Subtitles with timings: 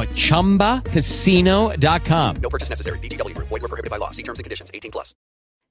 [0.00, 2.36] at ChumbaCasino.com.
[2.42, 2.98] No purchase necessary.
[2.98, 3.48] VGW Group.
[3.48, 4.10] Void were prohibited by law.
[4.10, 4.70] See terms and conditions.
[4.74, 5.12] 18 plus.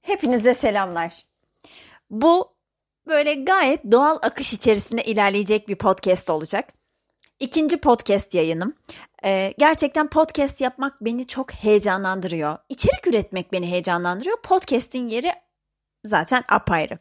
[0.02, 1.22] Hepinize selamlar.
[2.10, 2.54] Bu
[3.06, 6.68] böyle gayet doğal akış içerisinde ilerleyecek bir podcast olacak.
[7.40, 8.74] İkinci podcast yayınım.
[9.24, 12.58] Ee, gerçekten podcast yapmak beni çok heyecanlandırıyor.
[12.68, 14.42] İçerik üretmek beni heyecanlandırıyor.
[14.42, 15.32] Podcast'in yeri
[16.04, 16.98] zaten apayrı.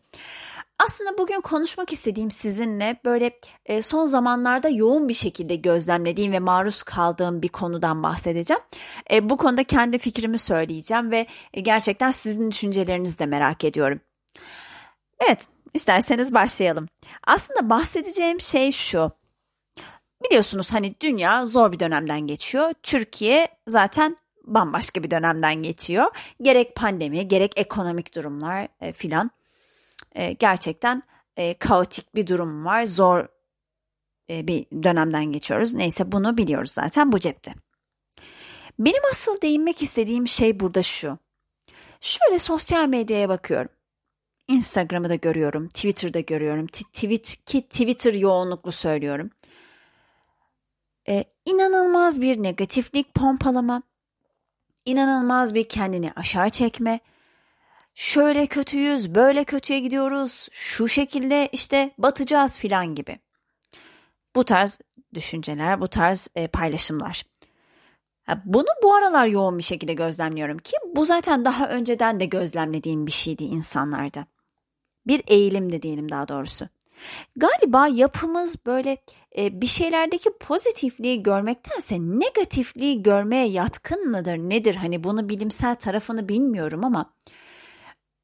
[0.80, 6.84] Aslında bugün konuşmak istediğim sizinle böyle e, son zamanlarda yoğun bir şekilde gözlemlediğim ve maruz
[6.84, 8.64] kaldığım bir konudan bahsedeceğim.
[9.12, 14.00] E, bu konuda kendi fikrimi söyleyeceğim ve e, gerçekten sizin düşüncelerinizi de merak ediyorum.
[15.20, 16.88] Evet, isterseniz başlayalım.
[17.28, 19.12] Aslında bahsedeceğim şey şu.
[20.24, 22.74] Biliyorsunuz hani dünya zor bir dönemden geçiyor.
[22.84, 26.06] Türkiye zaten bambaşka bir dönemden geçiyor.
[26.42, 29.32] Gerek pandemi, gerek ekonomik durumlar filan
[30.20, 31.04] e, gerçekten
[31.38, 32.86] e, kaotik bir durum var.
[32.86, 33.28] Zor
[34.30, 35.74] e, bir dönemden geçiyoruz.
[35.74, 37.54] Neyse bunu biliyoruz zaten bu cepte.
[38.80, 41.18] Benim asıl değinmek istediğim şey burada şu.
[42.02, 43.70] Şöyle sosyal medyaya bakıyorum.
[44.48, 46.68] Instagram'ı da görüyorum, Twitter'da görüyorum.
[46.68, 49.30] Tweet ki Twitter yoğunluklu söylüyorum.
[51.10, 53.84] Ee, inanılmaz bir negatiflik pompalama,
[54.86, 57.00] inanılmaz bir kendini aşağı çekme,
[58.00, 63.20] şöyle kötüyüz, böyle kötüye gidiyoruz, şu şekilde işte batacağız filan gibi.
[64.36, 64.80] Bu tarz
[65.14, 67.24] düşünceler, bu tarz e, paylaşımlar.
[68.46, 73.12] Bunu bu aralar yoğun bir şekilde gözlemliyorum ki bu zaten daha önceden de gözlemlediğim bir
[73.12, 74.26] şeydi insanlarda.
[75.08, 76.68] Bir eğilim de diyelim daha doğrusu.
[77.36, 78.98] Galiba yapımız böyle
[79.38, 84.76] e, bir şeylerdeki pozitifliği görmektense negatifliği görmeye yatkın mıdır nedir?
[84.76, 87.14] Hani bunu bilimsel tarafını bilmiyorum ama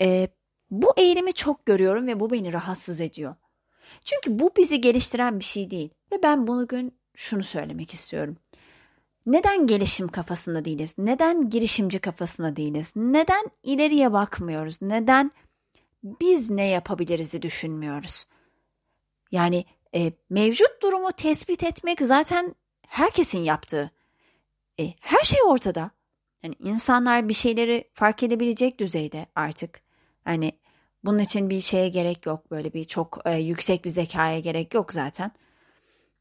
[0.02, 0.28] e,
[0.72, 3.36] bu eğilimi çok görüyorum ve bu beni rahatsız ediyor.
[4.06, 8.38] Çünkü bu bizi geliştiren bir şey değil ve ben bugün şunu söylemek istiyorum.
[9.26, 10.96] Neden gelişim kafasında değiliz?
[10.98, 12.94] Neden girişimci kafasında değiliz?
[12.96, 14.82] Neden ileriye bakmıyoruz?
[14.82, 15.32] Neden
[16.04, 18.28] biz ne yapabiliriz'i düşünmüyoruz?
[19.32, 22.56] Yani e, mevcut durumu tespit etmek zaten
[22.88, 23.92] herkesin yaptığı.
[24.80, 25.92] E, her şey ortada.
[26.44, 29.85] Yani insanlar bir şeyleri fark edebilecek düzeyde artık.
[30.26, 30.52] Hani
[31.04, 32.52] bunun için bir şeye gerek yok.
[32.52, 35.32] Böyle bir çok e, yüksek bir zekaya gerek yok zaten.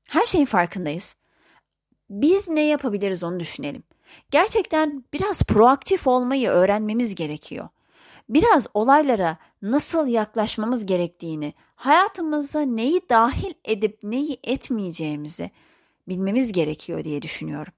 [0.09, 1.17] Her şeyin farkındayız.
[2.11, 3.83] Biz ne yapabiliriz onu düşünelim.
[4.31, 7.69] Gerçekten biraz proaktif olmayı öğrenmemiz gerekiyor.
[8.29, 15.51] Biraz olaylara nasıl yaklaşmamız gerektiğini, hayatımıza neyi dahil edip neyi etmeyeceğimizi
[16.09, 17.73] bilmemiz gerekiyor diye düşünüyorum.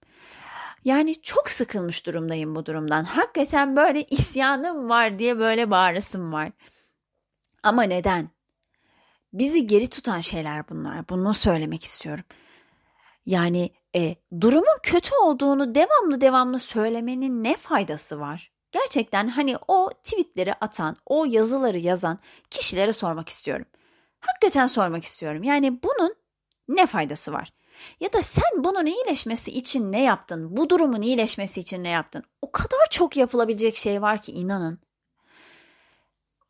[0.87, 3.05] Yani çok sıkılmış durumdayım bu durumdan.
[3.05, 6.53] Hakikaten böyle isyanım var diye böyle bağırısım var.
[7.63, 8.31] Ama neden?
[9.33, 11.09] Bizi geri tutan şeyler bunlar.
[11.09, 12.25] Bunu söylemek istiyorum.
[13.27, 18.53] Yani e, durumun kötü olduğunu devamlı devamlı söylemenin ne faydası var?
[18.73, 22.19] Gerçekten hani o tweetleri atan, o yazıları yazan
[22.51, 23.67] kişilere sormak istiyorum.
[24.21, 25.43] Hakikaten sormak istiyorum.
[25.43, 26.15] Yani bunun
[26.69, 27.53] ne faydası var?
[28.01, 30.57] Ya da sen bunun iyileşmesi için ne yaptın?
[30.57, 32.23] Bu durumun iyileşmesi için ne yaptın?
[32.43, 34.79] O kadar çok yapılabilecek şey var ki inanın.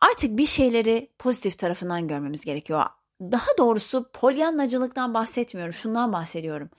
[0.01, 2.85] Artık bir şeyleri pozitif tarafından görmemiz gerekiyor.
[3.21, 6.71] Daha doğrusu polyanlacılıktan bahsetmiyorum, şundan bahsediyorum.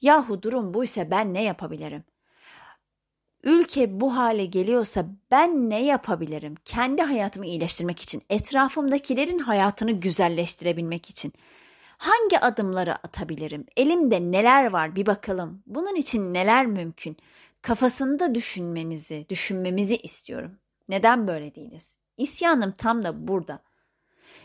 [0.00, 2.04] Yahu durum buysa ben ne yapabilirim?
[3.42, 6.54] Ülke bu hale geliyorsa ben ne yapabilirim?
[6.64, 11.32] Kendi hayatımı iyileştirmek için, etrafımdakilerin hayatını güzelleştirebilmek için.''
[11.98, 13.66] Hangi adımları atabilirim?
[13.76, 15.62] Elimde neler var bir bakalım.
[15.66, 17.16] Bunun için neler mümkün?
[17.62, 20.58] Kafasında düşünmenizi, düşünmemizi istiyorum.
[20.88, 21.98] Neden böyle değiliz?
[22.16, 23.62] İsyanım tam da burada.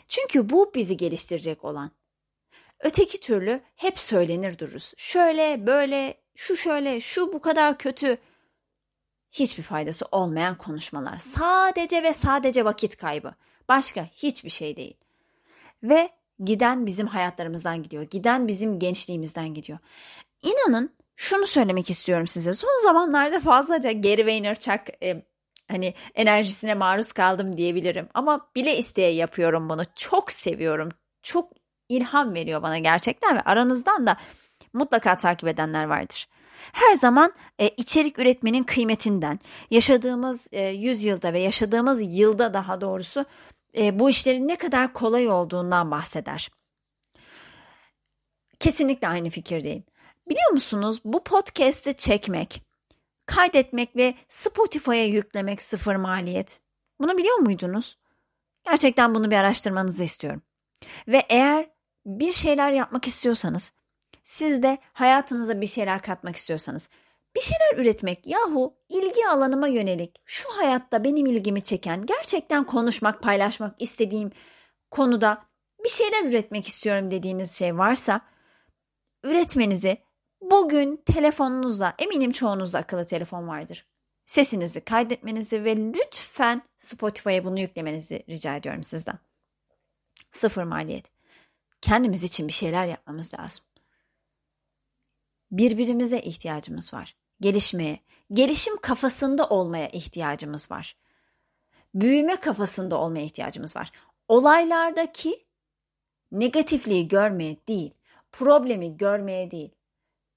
[0.07, 1.91] Çünkü bu bizi geliştirecek olan.
[2.79, 4.93] Öteki türlü hep söylenir dururuz.
[4.97, 8.17] Şöyle, böyle, şu şöyle, şu bu kadar kötü.
[9.31, 11.17] hiçbir faydası olmayan konuşmalar.
[11.17, 13.35] Sadece ve sadece vakit kaybı.
[13.69, 14.97] Başka hiçbir şey değil.
[15.83, 16.09] Ve
[16.43, 18.03] giden bizim hayatlarımızdan gidiyor.
[18.03, 19.79] Giden bizim gençliğimizden gidiyor.
[20.43, 22.53] İnanın şunu söylemek istiyorum size.
[22.53, 25.25] Son zamanlarda fazlaca Gary Vaynerchuk e,
[25.71, 28.09] hani enerjisine maruz kaldım diyebilirim.
[28.13, 29.81] Ama bile isteye yapıyorum bunu.
[29.95, 30.89] Çok seviyorum.
[31.23, 31.53] Çok
[31.89, 34.17] ilham veriyor bana gerçekten ve aranızdan da
[34.73, 36.27] mutlaka takip edenler vardır.
[36.71, 39.39] Her zaman e, içerik üretmenin kıymetinden,
[39.69, 43.25] yaşadığımız e, yüzyılda ve yaşadığımız yılda daha doğrusu
[43.77, 46.51] e, bu işlerin ne kadar kolay olduğundan bahseder.
[48.59, 49.83] Kesinlikle aynı fikirdeyim.
[50.29, 52.63] Biliyor musunuz bu podcast'i çekmek,
[53.25, 56.61] kaydetmek ve Spotify'a yüklemek sıfır maliyet.
[56.99, 57.97] Bunu biliyor muydunuz?
[58.65, 60.41] Gerçekten bunu bir araştırmanızı istiyorum.
[61.07, 61.69] Ve eğer
[62.05, 63.73] bir şeyler yapmak istiyorsanız,
[64.23, 66.89] siz de hayatınıza bir şeyler katmak istiyorsanız,
[67.35, 73.81] bir şeyler üretmek yahu ilgi alanıma yönelik şu hayatta benim ilgimi çeken gerçekten konuşmak paylaşmak
[73.81, 74.31] istediğim
[74.91, 75.45] konuda
[75.83, 78.21] bir şeyler üretmek istiyorum dediğiniz şey varsa
[79.23, 79.97] üretmenizi
[80.41, 83.85] bugün telefonunuzla eminim çoğunuzda akıllı telefon vardır.
[84.25, 89.19] Sesinizi kaydetmenizi ve lütfen Spotify'a bunu yüklemenizi rica ediyorum sizden.
[90.31, 91.05] Sıfır maliyet.
[91.81, 93.65] Kendimiz için bir şeyler yapmamız lazım.
[95.53, 97.99] Birbirimize ihtiyacımız var gelişmeye,
[98.31, 100.97] gelişim kafasında olmaya ihtiyacımız var.
[101.95, 103.91] Büyüme kafasında olmaya ihtiyacımız var.
[104.27, 105.45] Olaylardaki
[106.31, 107.93] negatifliği görmeye değil,
[108.31, 109.71] problemi görmeye değil,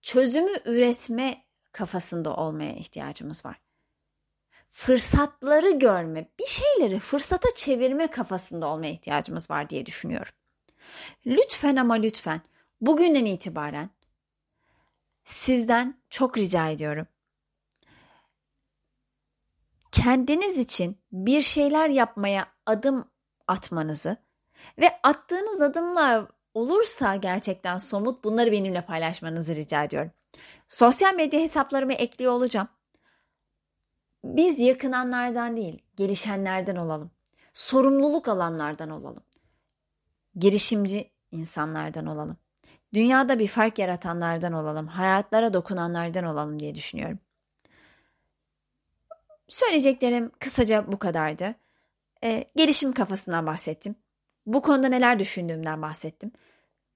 [0.03, 3.61] çözümü üretme kafasında olmaya ihtiyacımız var.
[4.71, 10.33] Fırsatları görme, bir şeyleri fırsata çevirme kafasında olmaya ihtiyacımız var diye düşünüyorum.
[11.27, 12.41] Lütfen ama lütfen
[12.81, 13.91] bugünden itibaren
[15.27, 17.07] sizden çok rica ediyorum.
[19.93, 23.11] Kendiniz için bir şeyler yapmaya adım
[23.47, 24.17] atmanızı
[24.79, 30.11] ve attığınız adımlar olursa gerçekten somut bunları benimle paylaşmanızı rica ediyorum.
[30.69, 32.69] Sosyal medya hesaplarımı ekliyor olacağım.
[34.25, 37.11] Biz yakınanlardan değil, gelişenlerden olalım.
[37.53, 39.23] Sorumluluk alanlardan olalım.
[40.37, 42.37] Girişimci insanlardan olalım.
[42.95, 47.19] Dünyada bir fark yaratanlardan olalım, hayatlara dokunanlardan olalım diye düşünüyorum.
[49.49, 51.55] Söyleyeceklerim kısaca bu kadardı.
[52.25, 53.97] Ee, gelişim kafasından bahsettim.
[54.47, 56.33] Bu konuda neler düşündüğümden bahsettim.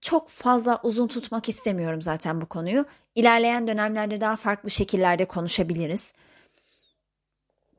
[0.01, 2.85] Çok fazla uzun tutmak istemiyorum zaten bu konuyu.
[3.15, 6.13] İlerleyen dönemlerde daha farklı şekillerde konuşabiliriz.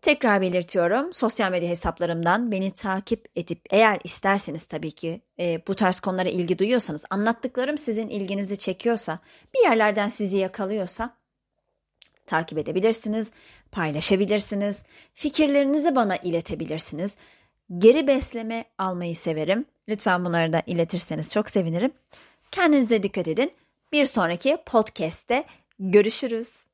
[0.02, 6.00] Tekrar belirtiyorum sosyal medya hesaplarımdan beni takip edip eğer isterseniz tabii ki e, bu tarz
[6.00, 9.20] konulara ilgi duyuyorsanız anlattıklarım sizin ilginizi çekiyorsa
[9.54, 11.16] bir yerlerden sizi yakalıyorsa
[12.26, 13.32] takip edebilirsiniz,
[13.72, 14.84] paylaşabilirsiniz,
[15.14, 17.16] fikirlerinizi bana iletebilirsiniz.
[17.78, 19.66] Geri besleme almayı severim.
[19.90, 21.92] Lütfen bunları da iletirseniz çok sevinirim.
[22.52, 23.52] Kendinize dikkat edin.
[23.92, 25.44] Bir sonraki podcast'te
[25.80, 26.71] görüşürüz.